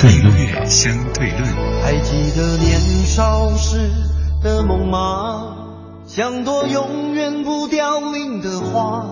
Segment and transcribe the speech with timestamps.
[0.00, 1.42] 对论，相对论。
[1.82, 3.90] 还记得年少时
[4.42, 5.56] 的梦吗？
[6.06, 9.04] 像朵永远不凋零的花，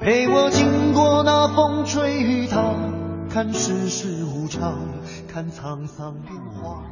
[0.00, 2.62] 陪我经过那风吹雨打，
[3.28, 4.24] 看世事
[5.30, 6.82] 看沧桑变化。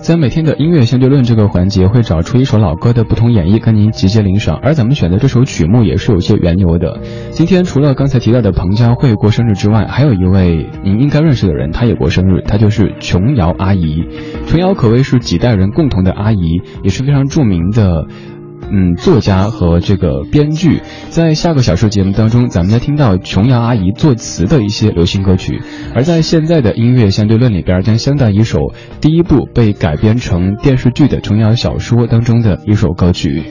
[0.00, 4.58] 在每天的音乐相对论这个环节，会找出一首老歌的不同演绎，跟您集结领赏。
[4.60, 7.00] 而咱们选的这首曲目也是有些缘由的。
[7.30, 14.08] 今天除了刚才提到的彭佳慧过生日之外，还有一位您应该认识的人，她也过生日，她就是琼瑶阿姨。
[14.46, 18.06] 琼瑶可谓是几代人共同的阿姨，也是非常著名的。
[18.74, 25.60] 嗯，作家和这个编剧，在下个小说节目当中，咱们将听到琼瑶阿姨作词的一些流行歌曲，
[25.94, 33.42] 而在现在的音乐相对论里边，将相当一首第一部被改编成电视剧的琼瑶小说当中的一首歌曲。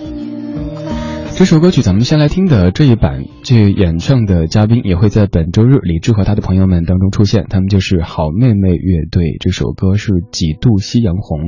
[1.42, 9.38] 这首歌曲咱们先来听的这一版，这演唱的嘉宾也会在本周日李志和他的朋友们当中出现，他们就是好妹妹乐队。
[9.39, 11.39] 这首歌是《几度夕阳红》，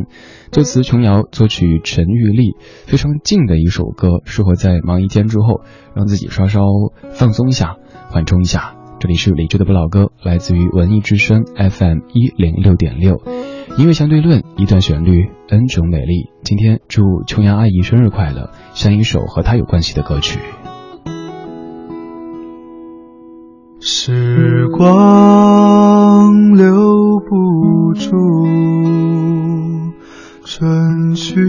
[0.52, 2.56] 作词琼瑶，作曲陈玉丽，
[2.88, 5.62] 非常静的一首歌，适合在忙一天之后，
[5.96, 6.62] 让自己稍稍
[7.12, 7.76] 放松一下，
[8.10, 8.74] 缓冲一下。
[9.00, 13.22] 这里是李志的不老歌，来自于文艺之声 FM 一零六点六，
[13.76, 16.30] 音乐相对论，一段旋律，N 种美丽。
[16.44, 20.40] 今天祝琼瑶阿姨生日快乐，像一首和她有关系的歌曲。
[23.80, 28.12] 时光留不住，
[30.46, 31.40] 春去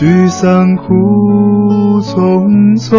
[0.00, 2.96] 聚散苦匆匆，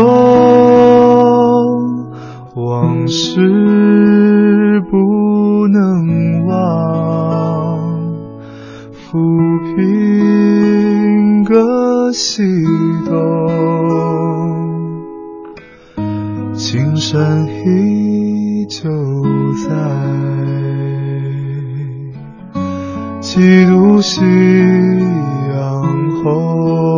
[2.53, 7.79] 往事不能忘，
[8.94, 9.17] 浮
[9.75, 12.44] 萍各西
[13.07, 13.18] 东，
[16.53, 18.88] 青山依旧
[19.68, 19.73] 在，
[23.22, 24.22] 几度夕
[25.50, 25.81] 阳
[26.23, 26.91] 红，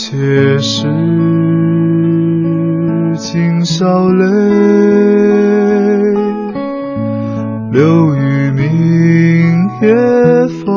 [0.00, 0.16] 且
[0.58, 0.86] 是
[3.16, 4.24] 今宵泪，
[7.72, 8.62] 流于明
[9.82, 9.88] 夜
[10.64, 10.70] 风，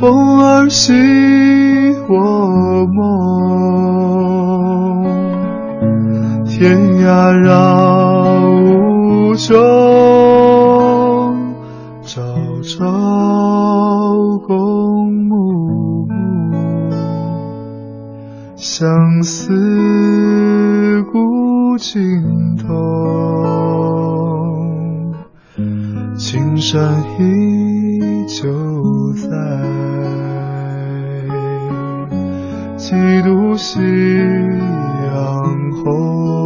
[0.00, 0.92] 风儿系
[2.08, 2.98] 我梦，
[6.46, 9.56] 天涯绕无穷，
[18.80, 19.52] 相思
[21.12, 22.66] 古今同，
[26.16, 28.48] 青山依旧
[29.12, 29.28] 在，
[32.78, 35.12] 几度夕阳
[35.84, 36.39] 红。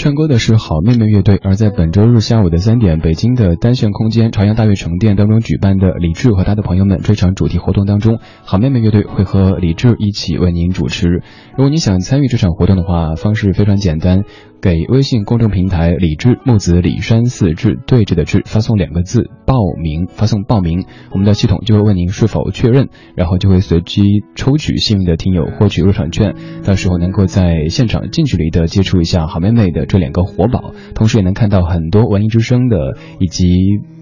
[0.00, 11.22] 唱歌的是好妹妹乐队，而在本周日下午的三点，北京的单线空间朝阳大悦城店当中举办的李志和他的朋友们这场主题活动当中，好妹妹乐队会和李志一起为您主持。
[11.54, 14.22] 如果你想参与这场活动的话，方式非常简单，
[14.62, 24.02] 给微信公众平台李志木子李山四志对峙的志发送两个字报名，发送报名，我们的系统就会问您是否确认，然后就会随机
[24.34, 33.46] 抽取幸运的听友获取入场券，到时候能够在现场近距离的接触一下好妹妹的这两个活宝，同时也能看到很多文艺之声的以及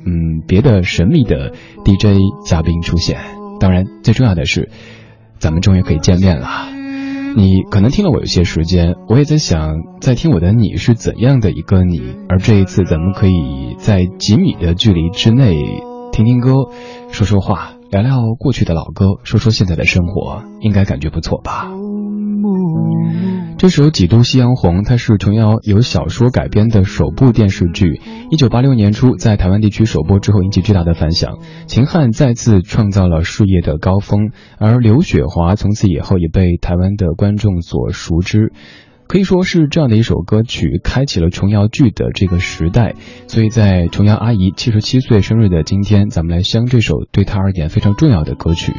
[0.04, 1.52] 嗯别的神秘的
[1.84, 3.19] DJ 嘉宾出现。
[3.61, 4.70] 当然，最重要的是，
[5.38, 6.77] 咱们终于可以见面了。
[7.38, 12.17] 你可能听了我有些时间，我也在想，在听我的你是怎样的一个你。
[12.29, 15.55] 而这一次，咱们可以在几米的距离之内
[16.11, 16.50] 听听歌，
[17.12, 21.70] 说说话，聊聊过去的老歌，说说现在的生活，应该感觉不错吧？
[23.58, 28.00] 这首《几度夕阳红》，它是琼瑶由小说改编的首部电视剧。
[28.31, 31.38] 一九八六年初在台湾地区首播之后，引起巨大的反响。
[31.66, 38.52] 秦汉再次创造了事业的高峰，而刘雪华从此以后也被台湾的观众所熟知。
[39.08, 42.94] 可以说是这样的一首歌曲，开启了琼瑶剧的这个时代。
[43.26, 48.72] 所以在琼瑶阿姨七十七岁生日的今天，咱们来相这首对她而言非常重要的歌曲。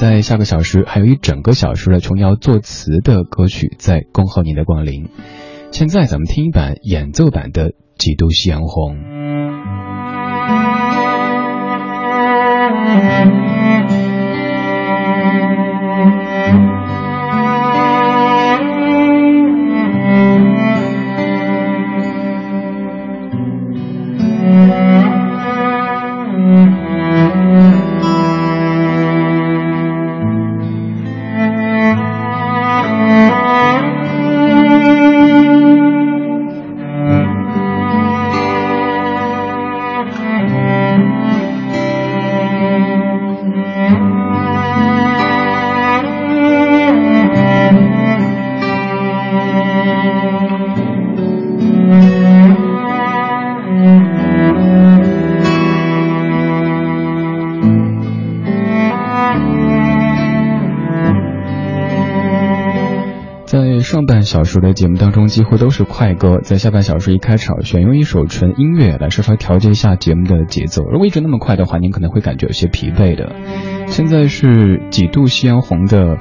[0.00, 5.10] 在下个小时，还有一整个小时的琼瑶作词的歌曲在恭候您的光临。
[5.72, 7.68] 现在咱们听一版演奏版的
[7.98, 8.96] 《几度夕阳红》。
[63.50, 70.84] 在上半小时的节目当中几乎都是快歌，在下半小时一开场选用一首纯音乐来稍稍调节一下节目的节奏。
[70.84, 73.34] 如果一直那么快的话，您可能会感觉有些疲惫的。
[73.88, 76.18] 现在是几度夕阳红的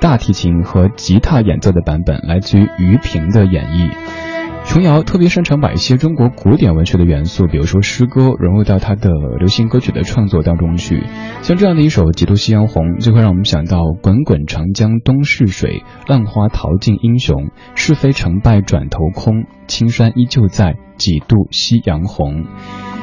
[0.00, 4.29] 大提琴和吉他演奏的版本，来自于于萍的演绎。
[4.70, 11.02] 琼瑶特别擅长把一些中国古典文学的元素，比如说诗歌，融入到她的流行歌曲的创作当中去。
[11.42, 17.50] 像这样的一首《几度夕阳红》，就会让我们想到“滚滚长江东逝水，浪花淘尽英雄。
[17.74, 22.44] 是非成败转头空，青山依旧在，几度夕阳红。”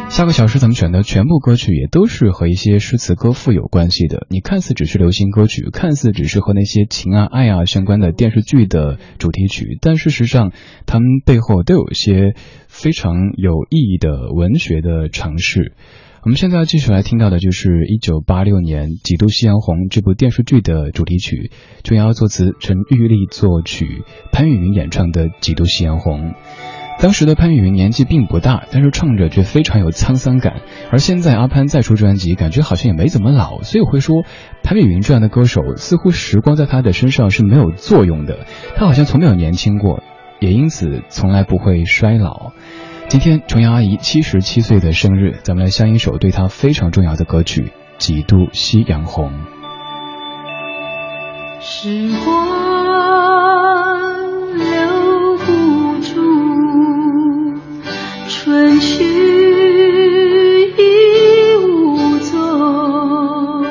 [0.09, 4.25] 下个小时咱们选的全部歌曲也都是和一些诗词歌赋有关系的。
[4.30, 10.51] 你看似只是流行歌曲，看似只是和那些情啊爱啊相关的电视剧的主题曲，但事实上，
[10.88, 12.33] 他们背后都有一些
[12.68, 15.74] 非常有意义的文学的尝试。
[16.24, 21.51] 我们现在要继续来听到的就是一九八六年《几度夕阳红》这部电视剧的主题曲，
[21.83, 24.01] 琼瑶作词，陈玉丽作曲，
[24.31, 26.31] 潘越云演唱的《几度夕阳红》。
[26.99, 30.61] 当时的潘越云年纪并不大，但是唱着却非常有沧桑感。
[30.91, 34.23] 而现在阿潘再出专辑，感觉好像也没怎么老，所以我会说，
[34.63, 40.01] 潘越云这样的歌手，似乎时光在他的身上是没有作用的，他好像从没有年轻过，
[40.39, 42.51] 也因此从来不会衰老。
[43.07, 47.61] 今天琼瑶阿姨七十七岁的生日，咱们来相一首对她非常重要的歌曲
[48.00, 49.31] 《几度夕阳红》。
[51.59, 52.76] 时光
[58.47, 59.03] 春去
[60.77, 60.81] 已
[61.65, 63.65] 无踪，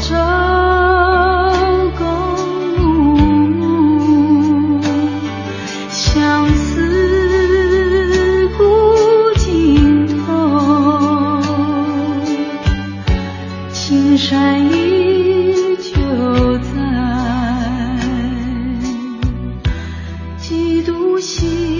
[0.00, 0.14] 朝
[1.98, 2.04] 朝
[2.78, 3.16] 暮
[3.48, 4.80] 暮，
[5.90, 11.42] 相思无尽头。
[13.72, 16.00] 青山依旧
[16.58, 16.68] 在，
[20.38, 21.77] 几度夕。